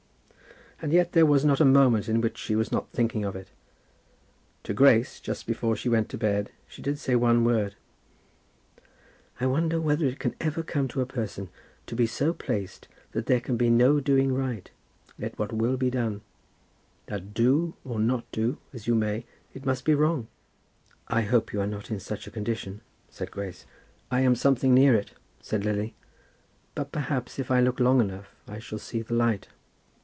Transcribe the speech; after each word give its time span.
And 0.83 0.91
yet 0.91 1.11
there 1.11 1.27
was 1.27 1.45
not 1.45 1.59
a 1.61 1.65
moment 1.65 2.09
in 2.09 2.21
which 2.21 2.39
she 2.39 2.55
was 2.55 2.71
not 2.71 2.89
thinking 2.89 3.23
of 3.23 3.35
it. 3.35 3.49
To 4.63 4.73
Grace, 4.73 5.19
just 5.19 5.45
before 5.45 5.75
she 5.75 5.89
went 5.89 6.09
to 6.09 6.17
bed, 6.17 6.49
she 6.67 6.81
did 6.81 6.97
say 6.97 7.15
one 7.15 7.43
word. 7.45 7.75
"I 9.39 9.45
wonder 9.45 9.79
whether 9.79 10.07
it 10.07 10.17
can 10.17 10.33
ever 10.41 10.63
come 10.63 10.87
to 10.87 11.01
a 11.01 11.05
person 11.05 11.49
to 11.85 11.95
be 11.95 12.07
so 12.07 12.33
placed 12.33 12.87
that 13.11 13.27
there 13.27 13.39
can 13.39 13.57
be 13.57 13.69
no 13.69 13.99
doing 13.99 14.33
right, 14.33 14.71
let 15.19 15.37
what 15.37 15.53
will 15.53 15.77
be 15.77 15.91
done; 15.91 16.21
that, 17.05 17.35
do 17.35 17.75
or 17.85 17.99
not 17.99 18.23
do, 18.31 18.57
as 18.73 18.87
you 18.87 18.95
may, 18.95 19.25
it 19.53 19.67
must 19.67 19.85
be 19.85 19.93
wrong?" 19.93 20.29
"I 21.09 21.21
hope 21.21 21.53
you 21.53 21.61
are 21.61 21.67
not 21.67 21.91
in 21.91 21.99
such 21.99 22.25
a 22.25 22.31
condition," 22.31 22.81
said 23.07 23.29
Grace. 23.29 23.67
"I 24.09 24.21
am 24.21 24.33
something 24.33 24.73
near 24.73 24.95
it," 24.95 25.11
said 25.41 25.63
Lily, 25.63 25.93
"but 26.73 26.91
perhaps 26.91 27.37
if 27.37 27.51
I 27.51 27.61
look 27.61 27.79
long 27.79 28.01
enough 28.01 28.33
I 28.47 28.57
shall 28.57 28.79
see 28.79 29.03
the 29.03 29.13
light." 29.13 29.47